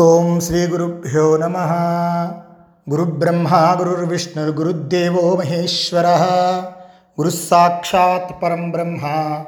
ॐ 0.00 0.40
श्रीगुरुभ्यो 0.40 1.36
नमः। 1.36 1.70
गुरुब्रह्मा 2.88 3.74
गुरुर्विष्णुर्गुरुदेवो 3.74 5.36
महेश्वरः। 5.36 6.24
गुरुस्साक्षात् 7.16 8.32
परं 8.32 8.72
ब्रह्मा 8.72 9.38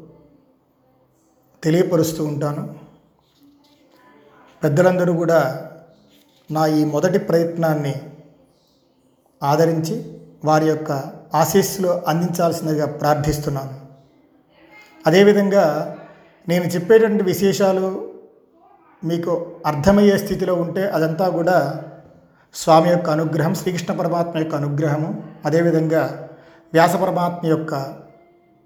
తెలియపరుస్తూ 1.66 2.24
ఉంటాను. 2.24 2.62
పెద్దలందరూ 4.62 5.12
కూడా 5.12 5.40
నా 6.50 6.66
ఈ 6.66 6.84
మొదటి 6.84 7.18
ప్రయత్నాన్ని 7.18 7.94
ఆదరించి 9.42 9.96
వారి 10.44 10.66
యొక్క 10.68 10.92
ఆశీస్సులు 11.34 11.88
అందించాల్సిందిగా 11.88 12.86
ప్రార్థిస్తున్నాను. 12.86 13.74
అదేవిధంగా 15.06 15.64
నేను 16.48 16.64
చెప్పేటువంటి 16.64 17.24
విశేషాలు 17.24 18.10
మీకు 19.04 19.32
అర్థమయ్యే 19.66 20.18
స్థితిలో 20.18 20.54
ఉంటే 20.54 20.82
అదంతా 20.88 21.28
కూడా 21.28 21.56
స్వామి 22.54 22.88
యొక్క 22.90 23.10
అనుగ్రహం 23.10 23.54
శ్రీకృష్ణ 23.54 23.94
పరమాత్మ 23.94 24.38
యొక్క 24.38 24.54
అనుగ్రహము 24.54 25.10
అదేవిధంగా 25.44 26.28
వ్యాస 26.72 26.94
పరమాత్మ 26.96 27.42
యొక్క 27.48 27.74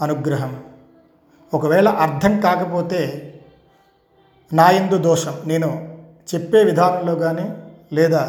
అనుగ్రహం. 0.01 0.53
ఒకవేళ 1.55 1.89
అర్థం 1.89 2.41
కాకపోతే 2.41 3.01
నాయందు 4.53 4.97
దోషం. 4.97 5.35
నేను 5.47 5.99
చెప్పే 6.35 6.65
విధానంలో 6.65 7.15
కానీ 7.15 7.47
లేదా 7.93 8.23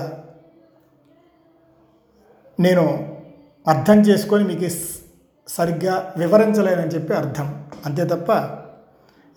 నేను 2.59 2.83
అర్థం 3.67 4.01
చేసుకొని 4.01 4.43
మీకు 4.43 4.69
సరిగ్గా 5.47 6.13
వివరించలేనని 6.17 6.87
చెప్పి 6.87 7.13
అర్థం. 7.13 7.65
అంతే 7.85 8.05
తప్ప 8.05 8.29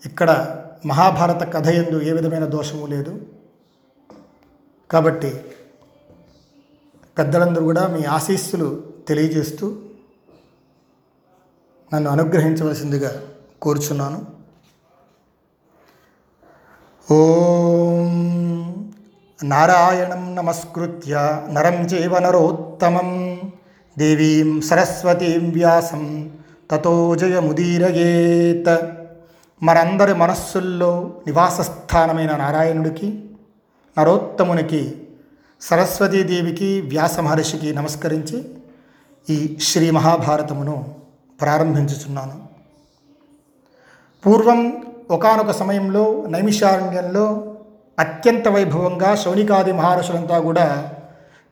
ఇక్కడ 0.05 0.61
మహాభారత 0.85 1.53
కథ 1.53 1.67
ఎందు 1.67 2.01
ఏ 2.01 2.11
విధమైన 2.11 2.45
దోషము 2.45 2.85
లేదు. 2.85 3.13
కాబట్టి 4.91 5.31
పెద్దలందరూ 7.17 7.63
కూడా 7.63 7.87
మీ 7.87 8.03
ఆశీస్సులు 8.03 8.83
తెలియజేస్తూ 9.07 9.65
నన్ను 11.93 12.09
అనుగ్రహించవలసిందిగా 12.11 13.11
కోరుచున్నాను. 13.65 14.25
ఓం 17.13 18.11
నారాయణం 19.43 20.35
నమస్కృత్య 20.35 21.41
నరం 21.51 21.73
చైవ 21.73 22.19
నరోత్తమం. 22.19 23.41
దేవీం 23.97 24.61
సరస్వతీం 24.61 25.51
వ్యాసం 25.51 26.31
తతో 26.71 27.15
జయముదీరయేత్. 27.15 28.79
మనందరి 29.63 30.13
మనస్సుల్లో 30.13 31.13
నివాసస్థానమైన 31.27 32.35
నారాయణుడికి 32.35 33.29
నరోత్తమునికి 33.99 35.07
సరస్వతీదేవికి 35.61 36.81
వ్యాస 36.81 37.19
మహర్షికి 37.19 37.73
నమస్కరించి 37.73 38.37
ఈ 39.29 39.57
శ్రీ 39.61 39.91
మహాభారతమును 39.91 40.95
ప్రారంభించుచున్నాను. 41.41 42.44
పూర్వం 44.25 44.59
ఒకానొక 45.11 45.51
సమయంలో 45.51 46.25
నైమిషారణ్యంలో 46.27 47.25
అత్యంత 47.99 48.47
వైభవంగా 48.47 49.15
శౌనికాది 49.15 49.71
మహర్షులంతా 49.71 50.39
కూడా 50.39 50.93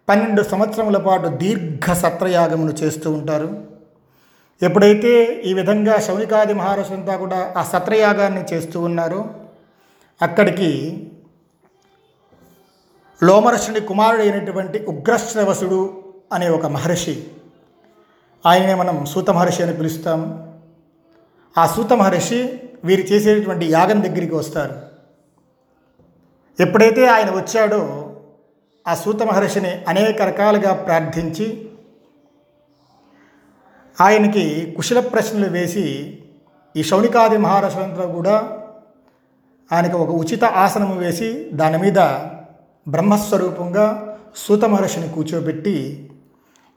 పన్నెండు 0.10 0.42
సంవత్సరముల 0.42 0.98
పాటు 0.98 1.28
దీర్ఘ 1.28 1.94
సత్రయాగమును 1.94 2.74
చేస్తూ 2.84 3.12
ఉంటారు. 3.12 3.50
ఎప్పుడైతే 4.62 5.42
ఈ 5.46 5.54
విధంగా 5.54 6.00
శౌనికాది 6.00 6.54
మహర్షులంతా 6.54 7.16
కూడా 7.16 7.54
ఆ 7.58 7.64
సత్రయాగాన్ని 7.64 8.44
చేస్తూ 8.54 8.82
ఉన్నారో 8.82 9.26
అక్కడికి 10.22 10.72
లోమరషుడి 13.24 13.82
కుమారుడు 13.82 14.22
అయినటువంటి 14.22 14.86
ఉగ్రశ్రవసుడు 14.88 15.82
అనే 16.34 16.50
ఒక 16.50 16.66
మహర్షి 16.66 17.16
ఆయనే 18.46 18.74
మనం 18.74 19.06
సూత 19.06 19.30
మహర్షి 19.30 19.64
అని 19.64 19.74
పిలుస్తాం. 19.74 20.53
ఆ 21.58 21.66
సూత 21.68 21.94
మహర్షి 21.94 22.60
వీరు 22.84 23.02
చేసేటువంటి 23.02 23.66
యాగం 23.66 24.02
దగ్గరికి 24.02 24.36
వస్తారు. 24.36 24.76
ఎప్పుడైతే 26.62 27.08
ఆయన 27.08 27.30
వచ్చాడో 27.32 28.10
ఆ 28.88 28.96
సూత 28.96 29.24
మహర్షిని 29.24 29.86
అనేక 29.88 30.22
రకాలుగా 30.22 30.74
ప్రార్థించి 30.74 31.70
ఆయనకి 34.02 34.74
కుశల 34.78 35.00
ప్రశ్నలు 35.00 35.50
వేసి 35.50 36.20
ఈ 36.76 36.84
శౌనికాది 36.84 37.38
మహారాష్ట్రంతో 37.38 38.08
కూడా 38.08 38.60
ఆయనకు 39.72 39.98
ఒక 39.98 40.10
ఉచిత 40.10 40.44
ఆసనము 40.44 40.96
వేసి 40.96 41.50
దాని 41.54 41.78
మీద 41.78 42.00
బ్రహ్మస్వరూపంగా 42.88 44.18
సూత 44.36 44.66
మహర్షిని 44.66 45.10
కూర్చోబెట్టి 45.10 46.10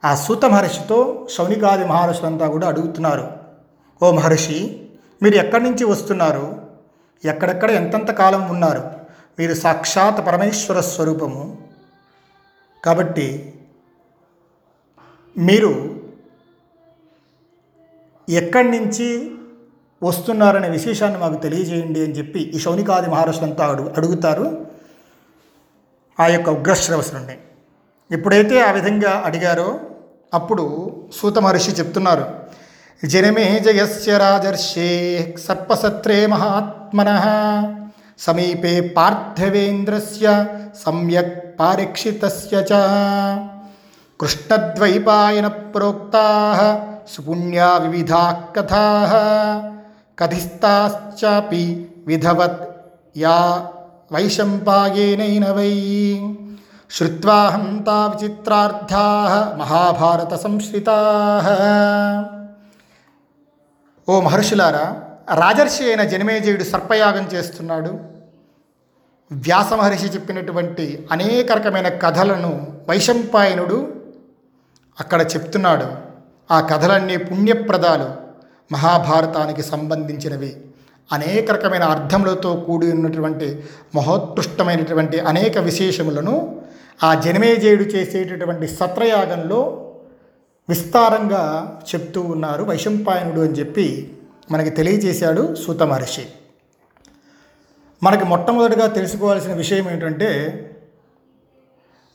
ఆ 0.05 0.15
సూత 0.15 0.45
మహర్షితో 0.45 1.27
శౌనికాది 1.37 1.85
మహారాష్ట్రంతా 1.85 2.49
కూడా 2.49 2.69
అడుగుతున్నారు. 2.69 3.36
ఓ 4.03 4.11
మహర్షి 4.11 4.89
మీరు 5.23 5.35
ఎక్కడి 5.35 5.65
నుంచి 5.65 5.85
వస్తున్నారు? 5.85 6.63
ఎక్కడెక్కడ 7.25 7.71
ఎంతెంత 7.71 8.11
కాలం 8.11 8.49
ఉన్నారు? 8.49 8.83
మీరు 9.39 9.55
సాక్షాత్ 9.55 10.27
పరమేశ్వర 10.27 10.81
స్వరూపము. 10.81 11.59
కాబట్టి 12.85 13.55
మీరు 15.39 16.01
ఎక్కడి 18.29 18.71
నుంచి 18.71 19.31
వస్తున్నారనే 20.03 20.69
విశేషాన్ని 20.69 21.19
మాకు 21.19 21.35
తెలియజేయండి 21.35 22.05
అని 22.05 22.13
చెప్పి 22.13 22.41
ఈ 22.41 22.59
శౌనికాది 22.59 23.11
మహర్షులంతా 23.11 23.67
అడుగు 23.67 23.89
అడుగుతారు. 23.89 24.67
ఆ 26.21 26.27
యొక్క 26.27 26.49
ఉగ్రశ్రవసుని 26.49 27.39
ఎప్పుడైతే 28.11 28.61
ఆ 28.61 28.71
విధంగా 28.71 29.23
అడిగారో 29.25 29.81
అప్పుడు 30.35 30.91
సూత 31.17 31.39
మహర్షి 31.39 31.71
చెప్తున్నారు 31.71 32.46
जिनमेजयस्य 33.05 34.19
राजर्षे 34.19 35.35
सर्पसत्रे 35.39 36.27
महात्मनः। 36.27 37.25
समीपे 38.19 38.81
पार्थवेन्द्रस्य, 38.81 40.47
सम्यक् 40.75 41.59
पारीक्षितस्य 41.59 42.63
च। 42.63 42.69
कृष्णद्वैपायनप्रोक्ताः, 44.21 46.79
सुपुण्या 47.07 47.77
विविधाः 47.77 48.33
कथाः। 48.33 49.13
कथिस्ताश्चापि 50.19 51.95
विधवत् 52.09 52.89
या 53.17 53.71
वैशम्पायेनैन 54.13 55.45
वै। 55.45 56.37
श्रुत्वाहं 56.91 57.81
ता 57.81 58.07
विचित्रार्थाः 58.07 59.59
महाभारतसंश्रिताः 59.59 62.46
ఓ 64.09 64.21
మహర్షులారా 64.21 65.03
రాజర్షి 65.35 65.85
అయిన 65.85 66.05
జనమేజయుడు 66.05 66.63
సర్పయాగం 66.63 67.29
చేస్తున్నాడు. 67.35 68.01
వ్యాస 69.33 69.73
మహర్షి 69.73 70.07
చెప్పినటువంటి 70.07 71.09
అనేక 71.13 71.53
రకమైన 71.53 71.89
కథలను 71.89 72.83
వైశంపాయనుడు 72.89 73.93
అక్కడ 75.01 75.23
చెప్తున్నాడు. 75.23 75.87
ఆ 76.51 76.61
కథలన్నీ 76.61 77.17
పుణ్యప్రదాలు 77.17 78.09
మహాభారతానికి 78.73 79.63
సంబంధించినవి. 79.63 80.57
అనేక 81.13 81.51
రకమైన 81.51 81.85
అర్థములతో 81.85 82.55
కూడి 82.55 82.93
ఉన్నటువంటి 82.93 83.65
మహోత్కృష్టమైనటువంటి 83.95 85.21
అనేక 85.21 85.59
విశేషములను 85.59 86.61
ఆ 87.05 87.15
జనమేజయుడు 87.15 87.83
చేసేటటువంటి 87.83 88.69
సత్రయాగంలో 88.69 89.86
విస్తారంగా 90.69 91.43
చెప్తూ 91.95 92.21
ఉన్నారు 92.21 92.65
వైశంపాయనుడు 92.65 93.41
అని 93.41 93.53
చెప్పి 93.53 94.19
మనకి 94.51 94.71
తెలియజేశాడు 94.71 95.55
సూత 95.55 95.83
మహర్షి. 95.83 96.27
మనకి 98.03 98.25
మొట్టమొదటిగా 98.25 98.87
తెలుసుకోవాల్సిన 98.87 99.53
విషయం 99.53 99.91
ఏంటంటే 99.91 100.31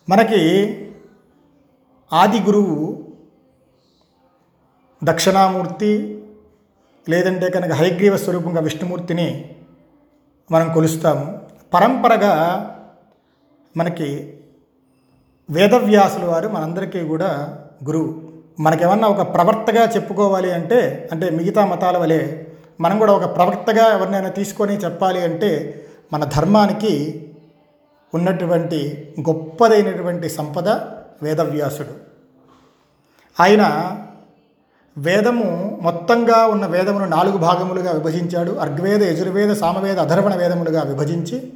మనకి 0.10 0.42
ఆది 2.14 2.40
గురువు 2.40 3.08
దక్షిణామూర్తి 5.04 6.24
లేదంటే 7.10 7.50
కనుక 7.50 7.72
హైగ్రీవ 7.72 8.18
స్వరూపంగా 8.18 8.62
విష్ణుమూర్తిని 8.62 9.56
మనం 10.52 10.74
కొలుస్తాము. 10.74 11.42
పరంపరగా 11.74 12.34
మనకి 13.78 14.40
వేదవ్యాసుల 15.50 16.26
వారు 16.26 16.50
మనందరికీ 16.50 17.04
కూడా 17.04 17.60
గురువు. 17.84 18.21
మనకేమన్నా 18.60 19.08
ఒక 19.08 19.34
ప్రవర్తగా 19.34 19.90
చెప్పుకోవాలి 19.90 20.52
అంటే 20.52 21.10
అంటే 21.12 21.30
మిగతా 21.30 21.66
మతాల 21.66 21.98
వలె 21.98 22.44
మనం 22.80 23.00
కూడా 23.00 23.14
ఒక 23.14 23.36
ప్రవక్తగా 23.36 23.94
ఎవరినైనా 23.94 24.30
తీసుకొని 24.30 24.74
చెప్పాలి 24.74 25.22
అంటే 25.22 25.84
మన 26.14 26.24
ధర్మానికి 26.24 27.28
ఉన్నటువంటి 28.14 29.08
గొప్పదైనటువంటి 29.20 30.30
సంపద 30.30 30.70
వేదవ్యాసుడు. 31.24 31.94
ఆయన 33.40 33.98
వేదము 34.98 35.80
మొత్తంగా 35.82 36.46
ఉన్న 36.46 36.66
వేదమును 36.66 37.06
నాలుగు 37.06 37.38
భాగములుగా 37.38 37.92
విభజించాడు. 37.92 38.52
అర్గ్వేద 38.52 39.04
యజుర్వేద 39.04 39.54
సామవేద 39.54 40.00
అధర్వణ 40.00 40.36
వేదములుగా 40.36 40.82
విభజించి 40.82 41.54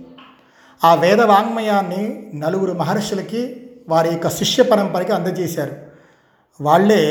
ఆ 0.84 0.96
వేద 0.96 1.22
వాంగ్మయాన్ని 1.22 2.32
నలుగురు 2.36 2.74
మహర్షులకి 2.74 3.62
వారి 3.90 4.10
యొక్క 4.10 4.30
శిష్య 4.30 4.64
పరంపరకి 4.64 5.12
అందజేశారు. 5.12 5.85
వాళ్ళే 6.62 7.04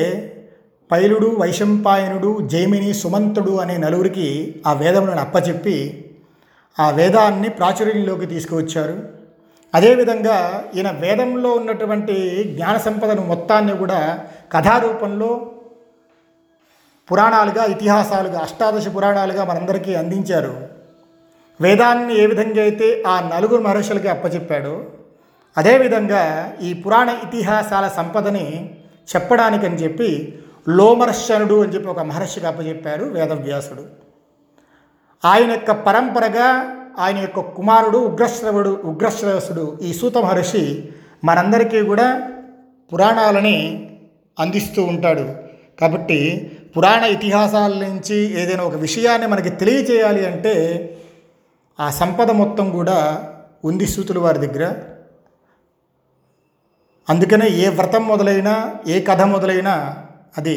పైలుడు 0.91 1.37
వైశంపాయనుడు 1.41 2.49
జైమిని 2.49 2.95
సుమంతుడు 2.95 3.57
అనే 3.57 3.77
నలుగురికి 3.77 4.63
ఆ 4.67 4.73
వేదములను 4.73 5.21
అప్పచెప్పి 5.21 6.05
ఆ 6.79 6.91
వేదాన్ని 6.91 7.49
ప్రాచుర్యంలోకి 7.49 8.27
తీసుకువచ్చారు. 8.27 8.97
అదేవిధంగా 9.75 10.65
ఈయన 10.77 10.91
వేదంలో 10.91 11.53
ఉన్నటువంటి 11.53 12.45
జ్ఞాన 12.55 12.77
సంపదను 12.77 13.23
మొత్తాన్ని 13.23 13.77
కూడా 13.77 14.19
కథారూపంలో 14.53 15.51
పురాణాలుగా 17.11 17.65
ఇతిహాసాలుగా 17.65 18.39
అష్టాదశ 18.41 18.89
పురాణాలుగా 18.89 19.45
మనందరికీ 19.45 19.95
అందించారు. 19.95 20.55
వేదాన్ని 21.61 22.15
ఏ 22.19 22.27
విధంగా 22.27 22.63
అయితే 22.63 23.03
ఆ 23.07 23.31
నలుగురు 23.35 23.63
మహర్షులకి 23.63 24.09
అప్పచెప్పాడో 24.09 24.85
అదేవిధంగా 25.57 26.55
ఈ 26.63 26.73
పురాణ 26.73 27.09
ఇతిహాసాల 27.25 27.89
సంపదని 27.89 28.79
చెప్పడానికని 29.09 29.75
చెప్పి 29.75 30.41
లోమర్శనుడు 30.69 31.63
అని 31.63 31.75
చెప్పి 31.75 31.89
ఒక 31.89 32.01
మహర్షికి 32.01 32.47
అప్పచెప్పారు 32.47 33.05
వేదవ్యాసుడు. 33.05 33.85
ఆయన 35.25 35.51
యొక్క 35.51 35.71
పరంపరగా 35.71 36.49
ఆయన 36.99 37.19
యొక్క 37.19 37.41
కుమారుడు 37.41 37.99
ఉగ్రశ్రవుడు 37.99 38.83
ఉగ్రశ్రవసుడు 38.85 39.79
ఈ 39.83 39.93
సూత 39.93 40.19
మహర్షి 40.19 40.91
మనందరికీ 41.25 41.83
కూడా 41.83 42.31
పురాణాలని 42.93 43.57
అందిస్తూ 44.39 44.85
ఉంటాడు. 44.85 45.35
కాబట్టి 45.81 46.51
పురాణ 46.77 47.05
ఇతిహాసాల 47.05 47.73
నుంచి 47.89 48.43
ఏదైనా 48.43 48.65
ఒక 48.65 48.75
విషయాన్ని 48.75 49.27
మనకి 49.29 49.51
తెలియచేయాలి 49.51 50.27
అంటే 50.27 50.55
ఆ 51.81 51.91
సంపద 51.91 52.31
మొత్తం 52.31 52.71
కూడా 52.71 53.25
ఉంది 53.65 53.87
సూతులు 53.87 54.21
వారి 54.21 54.39
దగ్గర. 54.39 54.75
అందుకనే 57.09 57.47
ఏ 57.49 57.69
వ్రతం 57.69 58.07
మొదలైనా 58.07 58.73
ఏ 58.87 59.01
కథ 59.01 59.23
మొదలైనా 59.23 59.97
అది 60.39 60.55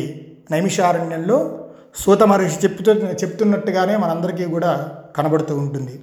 నైమిషారణ్యంలో 0.52 1.68
సూత 1.96 2.24
మహర్షి 2.24 2.58
చెప్తూ 2.64 2.92
చెప్తున్నట్టుగానే 2.94 3.98
మనందరికీ 3.98 4.46
కూడా 4.46 4.92
కనబడుతూ 5.18 5.58
ఉంటుంది. 5.58 6.00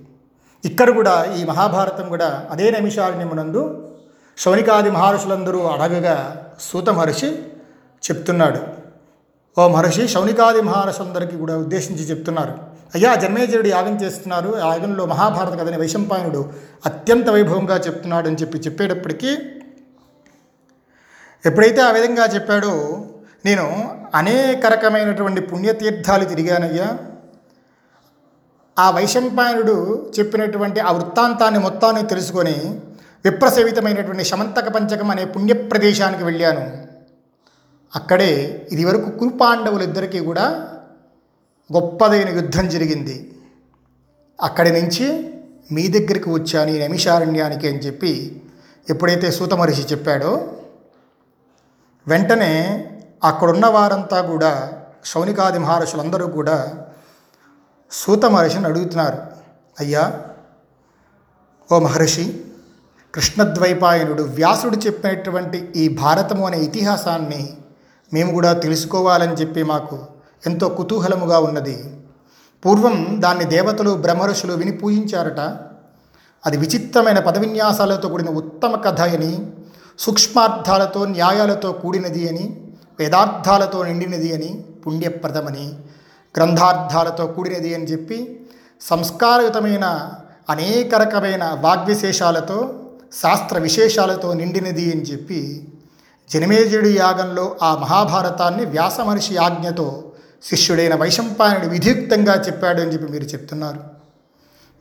ఇక్కడ 0.64 0.90
కూడా 0.90 1.14
ఈ 1.38 1.44
మహాభారతం 1.44 2.08
కూడా 2.08 2.46
అదే 2.50 2.70
నైమిషారణ్యమునందు 2.70 3.92
శౌనికాది 4.38 4.90
మహర్షులందరూ 4.90 5.60
అడగగా 5.60 6.16
సూత 6.60 6.88
మహర్షి 6.90 7.28
చెప్తున్నాడు. 8.02 8.60
ఓ 9.58 9.68
మహర్షి 9.68 10.08
శౌనికాది 10.08 10.62
మహర్షులందరికీ 10.62 11.36
కూడా 11.36 11.56
ఉద్దేశించి 11.56 12.04
చెప్తున్నారు. 12.10 12.54
అయ్యా 12.94 13.14
జన్మేజయుడు 13.14 13.68
యాగం 13.68 13.94
చేస్తున్నారు 13.96 14.50
ఆ 14.56 14.72
యాగంలో 14.72 15.06
మహాభారత 15.06 15.60
కథని 15.60 15.78
వైశంపాయనుడు 15.78 16.50
అత్యంత 16.86 17.28
వైభవంగా 17.30 17.76
చెప్తున్నాడు 17.76 18.26
అని 18.28 18.36
చెప్పి 18.36 18.58
చెప్పేటప్పటికీ 18.58 19.30
ఎప్పుడైతే 21.46 21.80
ఆ 21.80 21.90
విధంగా 21.90 22.26
చెప్పాడో 22.34 23.04
నేను 23.44 23.64
అనేక 24.14 24.66
రకమైనటువంటి 24.66 25.40
పుణ్యతీర్థాలు 25.40 26.24
తిరిగానయ్యా. 26.24 26.98
ఆ 28.78 28.90
వైశంపాయనుడు 28.90 30.06
చెప్పినటువంటి 30.18 30.80
ఆ 30.80 30.92
వృత్తాంతాన్ని 30.92 31.60
మొత్తాన్ని 31.60 32.02
తెలుసుకొని 32.02 32.80
విప్రసేవితమైనటువంటి 33.24 34.24
శమంతక 34.24 34.68
పంచకం 34.68 35.10
అనే 35.10 35.24
పుణ్యప్రదేశానికి 35.24 36.24
వెళ్ళాను. 36.24 36.64
అక్కడే 37.96 38.60
ఇదివరకు 38.72 39.18
కురుపాండవులిద్దరికీ 39.18 40.18
కూడా 40.18 40.46
గొప్పదైన 41.72 42.28
యుద్ధం 42.28 42.68
జరిగింది. 42.68 43.30
అక్కడి 44.42 44.80
నుంచి 44.80 45.06
మీ 45.72 45.88
దగ్గరికి 45.88 46.30
వచ్చాను 46.30 46.70
ఈ 46.70 46.88
నమిషారణ్యానికి 46.88 47.68
అని 47.68 47.78
చెప్పి 47.78 48.42
ఎప్పుడైతే 48.90 49.30
సూతమహర్షి 49.30 49.82
చెప్పాడో 49.92 50.52
వెంటనే 52.08 52.52
అక్కడున్న 53.24 53.66
వారంతా 53.66 54.20
కూడా 54.20 54.72
శౌనికాది 55.04 55.58
మహర్షులందరూ 55.58 56.26
కూడా 56.26 56.74
సూత 57.90 58.24
మహర్షిని 58.24 58.66
అడుగుతున్నారు. 58.66 59.18
అయ్యా 59.80 60.20
ఓ 61.72 61.78
మహర్షి 61.78 62.44
కృష్ణద్వైపాయనుడు 63.14 64.22
వ్యాసుడు 64.22 64.76
చెప్పినటువంటి 64.76 65.72
ఈ 65.76 65.88
భారతము 65.88 66.46
అనే 66.46 66.58
ఇతిహాసాన్ని 66.58 67.56
మేము 68.14 68.32
కూడా 68.32 68.52
తెలుసుకోవాలని 68.52 69.32
చెప్పి 69.32 69.62
మాకు 69.62 70.06
ఎంతో 70.46 70.68
కుతూహలముగా 70.68 71.38
ఉన్నది. 71.38 72.00
పూర్వం 72.66 73.16
దాన్ని 73.18 73.44
దేవతలు 73.44 73.90
బ్రహ్మర్షులు 73.90 74.52
విని 74.52 74.72
పూజించారట. 74.72 75.40
అది 76.46 76.56
విచిత్రమైన 76.56 77.18
పదవిన్యాసాలతో 77.18 78.08
కూడిన 78.08 78.28
ఉత్తమ 78.28 78.76
కథ 78.76 79.00
అని 79.00 79.52
సూక్ష్మార్థాలతో 79.98 81.04
న్యాయాలతో 81.04 81.72
కూడినది 81.72 82.28
అని 82.28 82.56
వేదార్థాలతో 82.98 83.84
నిండినది 83.84 84.34
అని 84.34 84.64
పుణ్యప్రదమని 84.86 85.66
గ్రంథార్థాలతో 86.36 87.26
కూడినది 87.26 87.74
అని 87.74 87.84
చెప్పి 87.84 88.46
సంస్కారయుతమైన 88.80 89.84
అనేక 90.48 90.94
రకమైన 90.94 91.44
వాగ్విశేషాలతో 91.60 92.58
శాస్త్ర 93.12 93.58
విశేషాలతో 93.58 94.32
నిండినది 94.32 94.92
అని 94.92 95.02
చెప్పి 95.02 95.68
జనమేజయుడి 96.30 96.96
యాగంలో 96.98 97.56
ఆ 97.62 97.74
మహాభారతాన్ని 97.74 98.64
వ్యాసమహర్షి 98.64 99.36
ఆజ్ఞతో 99.36 100.12
శిష్యుడైన 100.42 100.94
వైశంపాయనుడు 100.94 101.66
విధియుక్తంగా 101.66 102.34
చెప్పాడు 102.42 102.80
అని 102.80 102.92
చెప్పి 102.92 103.12
మీరు 103.12 103.24
చెప్తున్నారు. 103.24 103.80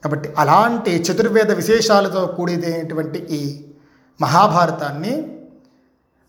కాబట్టి 0.02 0.28
అలాంటి 0.38 0.96
చతుర్వేద 0.96 1.52
విశేషాలతో 1.52 2.26
కూడినటువంటి 2.26 3.18
ఈ 3.18 3.64
మహాభారతాన్ని 4.20 5.40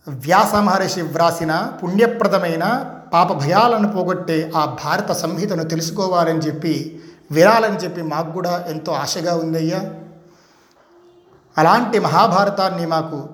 వ్యాస 0.08 0.56
మహర్షి 0.56 1.02
వ్రాసిన 1.02 1.72
పుణ్యప్రదమైన 1.84 2.92
పాప 3.14 3.34
భయాలను 3.34 3.92
పోగొట్టే 3.92 4.52
ఆ 4.56 4.66
భారత 4.66 5.12
సంహితను 5.12 5.64
తెలుసుకోవాలని 5.64 6.40
చెప్పి 6.40 7.04
వినాలని 7.32 7.78
చెప్పి 7.78 8.02
మాకు 8.02 8.32
కూడా 8.32 8.66
ఎంతో 8.68 8.92
ఆశగా 8.92 9.36
ఉందయ్యా. 9.36 9.94
అలాంటి 11.58 12.00
మహాభారతాన్ని 12.00 12.86
మాకు 12.86 13.30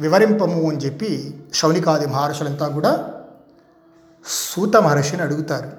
వివరింపము 0.00 0.70
అని 0.70 0.78
చెప్పి 0.78 1.40
శౌనికాది 1.54 2.06
మహర్షులంతా 2.06 2.68
కూడా 2.68 3.10
సూత 4.26 4.76
మహర్షిని 4.76 5.22
అడుగుతారు. 5.22 5.72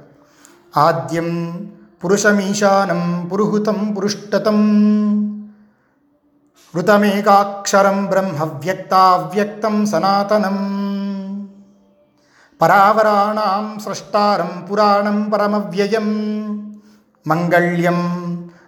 ఆద్యం 0.79 1.59
పురుషమీశానం 2.03 3.29
పురుహుతం 3.31 3.93
పురుష్టతం 3.97 4.59
कृतमेकाक्षरं 6.75 8.05
ब्रह्मव्यक्ताव्यक्तं 8.05 9.85
सनातनम्। 9.85 11.47
परावराणां 12.61 13.79
स्रष्टारं 13.79 14.67
पुराणं 14.67 15.31
परमव्ययं 15.31 16.09
मङ्गल्यं 17.27 18.01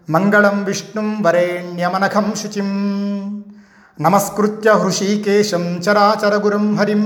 मङ्गलं 0.09 0.65
विष्णुं 0.65 1.23
वरेण्यमनखं 1.23 2.35
शुचिं 2.35 2.69
नमस्कृत्य 3.99 4.71
हृषीकेशं 4.71 5.79
चराचरगुरुं 5.79 6.77
हरिं 6.77 7.03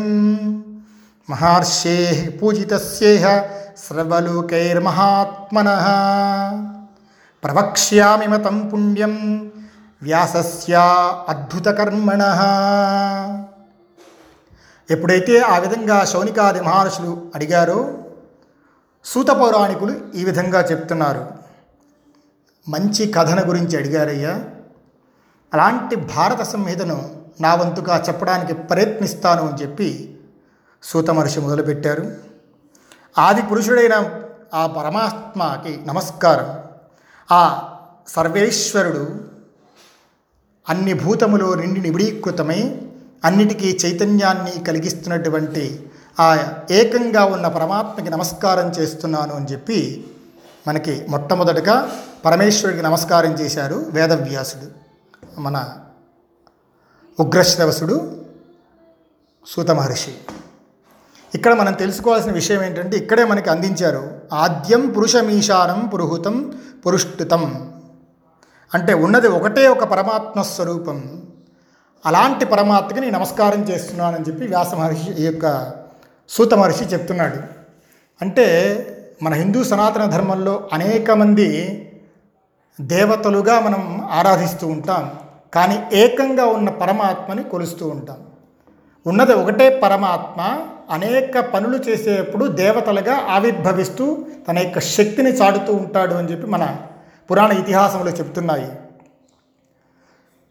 महर्षेः 1.30 2.40
पूजितस्येह 2.40 3.44
सर्वलोकैर्महात्मनः। 3.78 5.86
प्रवक्ष्यामि 7.42 8.28
मतं 8.28 8.70
पुण्यं 8.70 9.16
వ్యాసస్య 10.04 10.76
అద్భుతకర్మణ. 11.30 12.22
ఎప్పుడైతే 14.92 15.40
ఆ 15.40 15.58
విధంగా 15.58 16.06
శౌనికాది 16.06 16.62
మహర్షులు 16.62 17.32
అడిగారో 17.36 17.98
సూత 19.06 19.28
పౌరాణికులు 19.28 19.96
ఈ 20.16 20.26
విధంగా 20.26 20.62
చెప్తున్నారు. 20.62 21.28
మంచి 22.70 23.12
కథన 23.12 23.50
గురించి 23.50 23.78
అడిగారయ్యా. 23.78 24.44
అలాంటి 25.54 25.96
భారత 25.96 26.42
సంహితను 26.42 27.22
నా 27.42 27.56
వంతుగా 27.56 28.04
చెప్పడానికి 28.08 28.54
ప్రయత్నిస్తాను 28.54 29.50
అని 29.50 29.62
చెప్పి 29.62 30.20
సూత 30.84 31.10
మహర్షి 31.10 31.40
మొదలుపెట్టారు. 31.40 32.16
ఆది 33.18 33.42
పురుషుడైన 33.42 34.22
ఆ 34.54 34.68
పరమాత్మకి 34.68 35.80
నమస్కారం. 35.86 36.64
ఆ 37.32 37.70
సర్వేశ్వరుడు 38.08 39.32
అన్ని 40.72 40.94
భూతములో 40.94 41.56
నిండి 41.56 41.82
నిబిడీకృతమై 41.82 42.82
అన్నిటికీ 43.26 43.78
చైతన్యాన్ని 43.86 44.64
కలిగిస్తున్నటువంటి 44.64 45.86
ఆ 46.20 46.38
ఏకంగా 46.72 47.26
ఉన్న 47.26 47.48
పరమాత్మకి 47.48 48.10
నమస్కారం 48.10 48.70
చేస్తున్నాను 48.70 49.34
అని 49.34 49.46
చెప్పి 49.46 50.08
మనకి 50.68 51.06
మొట్టమొదటగా 51.10 52.02
పరమేశ్వరుడికి 52.26 52.84
నమస్కారం 52.84 53.32
చేశారు 53.32 53.86
వేదవ్యాసుడు. 53.90 54.68
మన 55.40 55.78
ఉగ్రశ్రవసుడు 57.20 58.22
సూత 59.48 59.72
మహర్షి. 59.72 60.14
ఇక్కడ 61.36 61.54
మనం 61.54 61.74
తెలుసుకోవాల్సిన 61.74 62.32
విషయం 62.32 62.64
ఏంటంటే 62.64 62.98
ఇక్కడే 62.98 63.26
మనకి 63.26 63.50
అందించారు 63.50 64.20
ఆద్యం 64.34 64.90
పురుషమీశానం 64.90 65.88
పురుహుతం 65.88 66.54
పురుష్టుతం 66.86 67.74
అంటే 68.74 68.94
ఉన్నది 68.94 69.28
ఒకటే 69.28 69.68
ఒక 69.68 69.84
పరమాత్మ 69.84 70.42
స్వరూపం. 70.42 71.22
అలాంటి 72.06 72.46
పరమాత్మకి 72.46 73.02
నేను 73.02 73.20
నమస్కారం 73.20 73.64
చేస్తున్నానని 73.64 74.26
చెప్పి 74.28 74.48
వ్యాస 74.48 74.74
మహర్షి 74.74 75.12
ఈ 75.12 75.26
యొక్క 75.26 75.72
సూత 76.30 76.54
మహర్షి 76.54 76.84
చెప్తున్నాడు. 76.84 77.36
అంటే 78.22 78.48
మన 79.24 79.34
హిందూ 79.34 79.64
సనాతన 79.64 80.06
ధర్మంలో 80.06 80.70
అనేక 80.74 81.12
మంది 81.12 81.48
దేవతలుగా 82.82 83.60
మనం 83.60 84.08
ఆరాధిస్తూ 84.12 84.68
ఉంటాం. 84.68 85.12
కానీ 85.54 85.84
ఏకంగా 85.94 86.46
ఉన్న 86.46 86.70
పరమాత్మని 86.70 87.44
కొలుస్తూ 87.44 87.88
ఉంటాం. 87.88 88.18
ఉన్నది 89.08 89.34
ఒకటే 89.34 89.80
పరమాత్మ 89.80 90.68
అనేక 90.92 91.40
పనులు 91.40 91.78
చేసేప్పుడు 91.78 92.46
దేవతలుగా 92.46 93.16
ఆవిర్భవిస్తూ 93.30 94.26
తన 94.48 94.60
యొక్క 94.60 94.80
శక్తిని 94.80 95.30
చాటుతూ 95.30 95.74
ఉంటాడు 95.74 96.14
అని 96.14 96.32
చెప్పి 96.32 96.48
మన 96.48 96.78
పురాణ 97.32 97.52
ఇతిహాసంలో 97.52 98.12
చెప్తున్నాయి. 98.12 98.72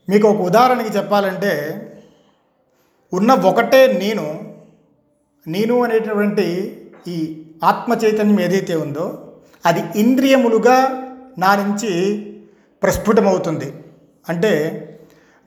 మీకు 0.09 0.29
ఒక 0.29 0.41
ఉదాహరణకి 0.41 0.97
చెప్పాలంటే 0.97 1.53
ఉన్న 3.13 3.33
ఒకటే 3.33 3.87
నేను 3.87 4.55
నేను 5.47 5.83
అనేటటువంటి 5.83 6.47
ఈ 7.09 7.45
ఆత్మ 7.65 7.95
చైతన్యం 7.95 8.41
ఏదైతే 8.41 8.77
ఉందో 8.77 9.33
అది 9.67 9.99
ఇంద్రియములుగా 10.01 10.77
నా 11.39 11.57
నుంచి 11.57 11.93
ప్రస్ఫుటమవుతుంది. 12.83 13.75
అంటే 14.29 14.53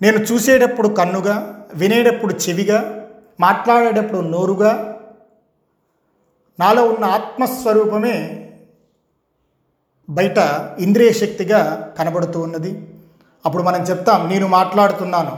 నేను 0.01 0.17
చూసేటప్పుడు 0.17 0.87
కన్నుగా 0.87 1.67
వినేటప్పుడు 1.73 2.33
చెవిగా 2.33 3.09
మాట్లాడేటప్పుడు 3.39 4.19
నోరుగా 4.19 5.01
నాలో 6.59 6.87
ఉన్న 6.87 7.05
ఆత్మస్వరూపమే 7.05 8.17
బయట 10.17 10.37
ఇంద్రియ 10.79 11.11
శక్తిగా 11.21 11.59
కనబడుతూ 11.97 12.37
ఉన్నది. 12.47 12.71
అప్పుడు 13.45 13.63
మనం 13.63 13.81
చెప్తాం 13.89 14.19
నేను 14.31 14.47
మాట్లాడుతున్నాను 14.57 15.35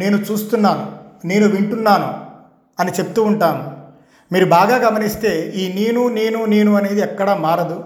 నేను 0.00 0.16
చూస్తున్నాను 0.16 0.84
నేను 1.28 1.46
వింటున్నాను 1.54 2.10
అని 2.80 2.92
చెప్తూ 2.98 3.20
ఉంటాను 3.30 3.64
మీరు 4.32 4.46
బాగా 4.56 4.76
గమనిస్తే 4.86 5.32
ఈ 5.60 5.64
నేను 5.80 6.02
నేను 6.08 6.40
నేను 6.44 6.72
అనేది 6.76 7.00
ఎక్కడా 7.00 7.32
మారదు. 7.46 7.78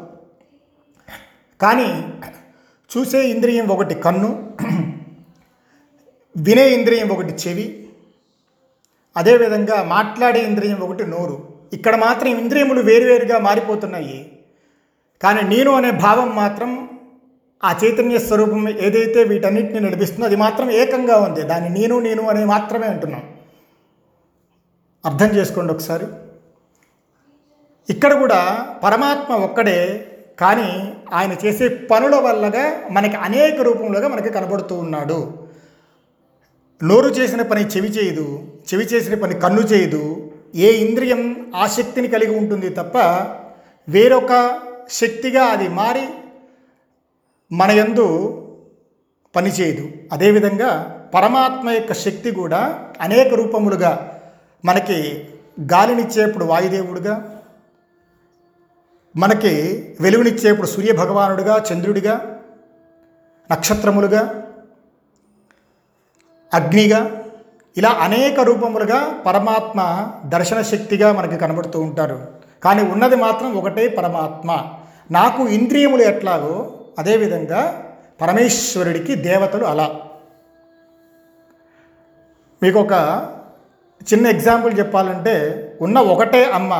కానీ 1.60 1.88
చూసే 2.90 3.20
ఇంద్రియం 3.34 3.66
ఒకటి 3.74 3.94
కన్ను 3.94 4.30
వినే 6.36 6.66
ఇంద్రియం 6.76 7.08
ఒకటి 7.14 7.32
చెవి 7.42 7.66
అదేవిధంగా 9.16 9.76
మాట్లాడే 9.94 10.40
ఇంద్రియం 10.44 10.78
ఒకటి 10.86 11.04
నోరు. 11.06 11.36
ఇక్కడ 11.72 11.94
మాత్రం 11.96 12.30
ఇంద్రియములు 12.42 12.80
వేరువేరుగా 12.80 13.36
మారిపోతున్నాయి. 13.48 14.18
కానీ 15.24 15.42
నేను 15.56 15.70
అనే 15.70 15.90
భావం 15.90 16.28
మాత్రం 16.36 16.70
ఆ 17.64 17.70
చైతన్య 17.84 18.18
స్వరూపం 18.18 18.68
ఏదైతే 18.68 19.20
వీటన్నిటిని 19.24 19.80
నడిపిస్తుందో 19.80 20.26
అది 20.26 20.36
మాత్రం 20.36 20.70
ఏకంగా 20.70 21.16
ఉంది. 21.18 21.42
దాన్ని 21.42 21.80
నేను 21.80 22.00
నేను 22.00 22.22
అని 22.22 22.44
మాత్రమే 22.44 22.86
అంటున్నాం. 22.86 23.22
అర్థం 25.04 25.30
చేసుకోండి 25.36 25.72
ఒకసారి. 25.72 26.06
ఇక్కడ 27.88 28.12
కూడా 28.12 28.40
పరమాత్మ 28.84 29.32
ఒక్కడే 29.34 30.06
కానీ 30.40 30.68
ఆయన 31.12 31.32
చేసే 31.44 31.68
పనుల 31.68 32.14
వల్లగా 32.16 32.64
మనకి 32.90 33.16
అనేక 33.16 33.60
రూపంలోగా 33.60 34.08
మనకి 34.08 34.30
కనబడుతూ 34.30 34.74
ఉన్నాడు. 34.74 35.18
నోరు 36.82 37.08
చేసిన 37.08 37.42
పని 37.42 37.64
చెవి 37.66 37.88
చేయదు 37.88 38.26
చెవి 38.68 38.84
చేసిన 38.84 39.14
పని 39.22 39.34
కన్ను 39.40 39.60
చేయదు. 39.60 40.32
ఏ 40.54 40.70
ఇంద్రియం 40.84 41.52
ఆసక్తిని 41.56 42.08
కలిగి 42.08 42.38
ఉంటుంది 42.38 42.68
తప్ప 42.68 42.96
వేరొక 43.88 44.32
శక్తిగా 44.90 45.44
అది 45.44 45.68
మారి 45.68 46.08
మన 47.52 47.70
యందు 47.70 48.06
పనిచేయదు. 49.36 49.92
అదేవిధంగా 50.12 51.00
పరమాత్మ 51.14 51.70
యొక్క 51.70 51.92
శక్తి 51.92 52.30
కూడా 52.30 52.90
అనేక 53.00 53.34
రూపములుగా 53.34 54.20
మనకి 54.64 55.28
గాలినిచ్చేప్పుడు 55.60 56.44
వాయుదేవుడుగా 56.44 57.42
మనకి 59.16 59.52
వెలుగునిచ్చేప్పుడు 60.00 60.66
సూర్య 60.66 60.92
భగవానుడుగా 60.92 61.64
చంద్రుడిగా 61.72 62.42
నక్షత్రములుగా 63.52 64.44
అగ్నిగా 66.54 67.24
ఇలా 67.76 67.88
అనేక 67.88 68.40
రూపములుగా 68.40 69.22
పరమాత్మ 69.26 70.08
దర్శన 70.24 70.62
శక్తిగా 70.62 71.12
మనకి 71.12 71.36
కనబడుతూ 71.38 71.80
ఉంటారు. 71.80 72.43
కానీ 72.64 72.82
ఉన్నది 72.82 73.16
మాత్రం 73.16 73.54
ఒకటే 73.54 73.88
పరమాత్మ. 73.88 74.50
నాకు 75.10 75.48
ఇంద్రియములు 75.48 76.02
ఎట్లాగో 76.02 76.72
అదేవిధంగా 76.98 77.92
పరమేశ్వరుడికి 78.20 79.14
దేవతలు 79.14 79.64
అలా. 79.64 80.00
మీకు 82.62 82.78
ఒక 82.78 82.92
చిన్న 84.12 84.26
ఎగ్జాంపుల్ 84.26 84.78
చెప్పాలంటే 84.78 85.34
ఉన్న 85.80 85.98
ఒకటే 85.98 86.44
అమ్మ 86.44 86.72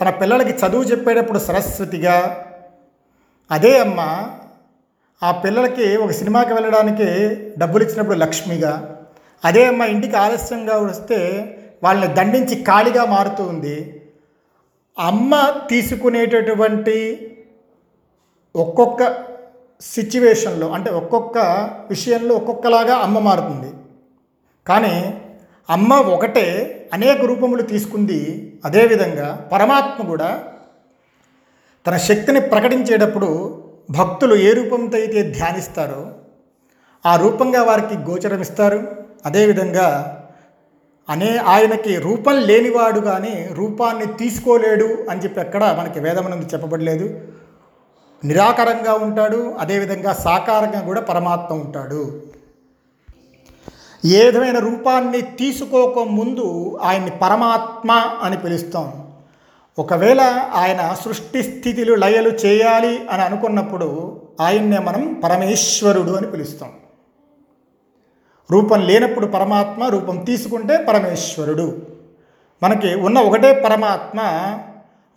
తన 0.00 0.10
పిల్లలకి 0.10 0.50
చదువు 0.50 0.84
చెప్పేటప్పుడు 0.84 1.38
సరస్వతిగా 1.38 2.46
అదే 3.50 3.78
అమ్మ 3.78 4.00
ఆ 5.22 5.30
పిల్లలకి 5.30 5.96
ఒక 5.96 6.10
సినిమాకి 6.10 6.52
వెళ్ళడానికి 6.52 7.08
డబ్బులు 7.58 7.84
ఇచ్చినప్పుడు 7.84 8.18
లక్ష్మిగా 8.18 8.72
అదే 9.44 9.66
అమ్మ 9.66 9.82
ఇంటికి 9.82 10.16
ఆలస్యంగా 10.16 10.76
వస్తే 10.76 11.18
వాళ్ళని 11.82 12.14
దండించి 12.14 12.64
ఖాళీగా 12.64 13.04
మారుతూ 13.04 13.44
ఉంది. 13.44 13.95
అమ్మ 14.98 15.52
తీసుకునేటటువంటి 15.70 16.96
ఒక్కొక్క 18.56 19.26
సిచ్యువేషన్లో 19.80 20.72
అంటే 20.72 20.90
ఒక్కొక్క 20.90 21.38
విషయంలో 21.88 22.34
ఒక్కొక్కలాగా 22.34 22.94
అమ్మ 22.94 23.18
మారుతుంది. 23.18 23.72
కానీ 24.66 25.14
అమ్మ 25.70 25.94
ఒకటే 25.94 26.72
అనేక 26.92 27.20
రూపములు 27.24 27.62
తీసుకుంది. 27.62 28.52
అదేవిధంగా 28.64 29.48
పరమాత్మ 29.52 30.06
కూడా 30.06 30.44
తన 31.86 31.96
శక్తిని 31.96 32.40
ప్రకటించేటప్పుడు 32.40 33.62
భక్తులు 33.90 34.34
ఏ 34.34 34.52
రూపంతో 34.52 34.96
అయితే 34.98 35.22
ధ్యానిస్తారో 35.22 36.12
ఆ 37.06 37.16
రూపంగా 37.16 37.62
వారికి 37.62 37.94
గోచరమిస్తారు. 37.94 38.88
అదేవిధంగా 39.26 40.15
అనే 41.10 41.36
ఆయనకి 41.36 41.96
రూపం 41.96 42.36
లేనివాడు 42.40 43.00
కానీ 43.00 43.48
రూపాన్ని 43.52 44.06
తీసుకోలేడు 44.06 45.06
అని 45.10 45.20
చెప్పి 45.24 45.40
ఎక్కడ 45.40 45.76
మనకి 45.80 46.00
వేదమనందు 46.00 46.46
చెప్పబడలేదు. 46.46 47.20
నిరాకారంగా 48.24 48.94
ఉంటాడు 48.94 49.54
అదేవిధంగా 49.58 50.12
సాకారంగా 50.12 50.80
కూడా 50.80 51.00
పరమాత్మ 51.00 51.54
ఉంటాడు. 51.54 52.22
ఏ 54.04 54.24
విధమైన 54.24 54.58
రూపాన్ని 54.58 55.22
తీసుకోకముందు 55.22 56.78
ఆయన్ని 56.82 57.10
పరమాత్మ 57.10 57.92
అని 58.22 58.36
పిలుస్తాం. 58.36 59.06
ఒకవేళ 59.78 60.20
ఆయన 60.54 60.96
సృష్టి 61.04 61.42
స్థితిలు 61.42 61.94
లయలు 61.94 62.28
చేయాలి 62.28 63.08
అని 63.10 63.22
అనుకున్నప్పుడు 63.22 64.20
ఆయన్నే 64.40 64.78
మనం 64.78 65.20
పరమేశ్వరుడు 65.24 66.12
అని 66.12 66.30
పిలుస్తాం. 66.30 66.72
రూపం 68.52 68.80
లేనప్పుడు 68.80 69.26
పరమాత్మ 69.26 69.84
రూపం 69.84 70.16
తీసుకుంటే 70.18 70.76
పరమేశ్వరుడు. 70.76 71.82
మనకి 72.62 72.94
ఉన్న 72.94 73.18
ఒకటే 73.18 73.54
పరమాత్మ 73.54 74.20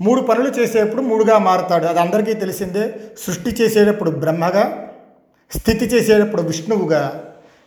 మూడు 0.01 0.21
పనులు 0.21 0.49
చేసేప్పుడు 0.49 1.01
మూడుగా 1.01 1.37
మారుతాడు. 1.37 1.85
అది 1.85 1.99
అందరికీ 1.99 2.33
తెలిసిందే. 2.33 2.93
సృష్టి 3.25 3.49
చేసేటప్పుడు 3.49 4.11
బ్రహ్మగా 4.11 4.87
స్థితి 5.57 5.85
చేసేటప్పుడు 5.85 6.41
విష్ణువుగా 6.41 7.23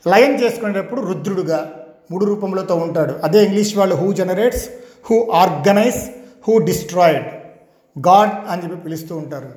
లయం 0.08 0.42
చేసుకునేటప్పుడు 0.42 1.00
రుద్రుడుగా 1.00 1.72
మూడు 2.10 2.24
రూపములతో 2.24 2.74
ఉంటాడు. 2.76 3.14
అదే 3.24 3.44
ఇంగ్లీష్ 3.44 3.76
వాళ్ళు 3.76 3.94
who 3.94 4.12
generates 4.12 4.68
who 5.10 5.30
organise 5.30 6.10
who 6.48 6.58
destroyed 6.58 7.26
God 8.08 8.30
అని 8.48 8.62
చెప్పి 8.62 8.76
పిలుస్తూ 8.76 9.16
ఉంటారు. 9.16 9.48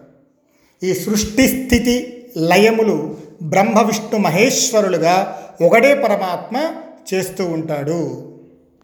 ఈ 0.84 0.94
సృష్టి 0.94 1.48
స్థితి 1.48 2.26
లయములు 2.38 3.18
బ్రహ్మ 3.44 3.82
విష్ణు 3.82 4.18
మహేశ్వరులుగా 4.18 5.42
ఒకడే 5.62 5.94
పరమాత్మ 5.94 6.76
చేస్తూ 7.14 7.46
ఉంటాడు. 7.46 8.35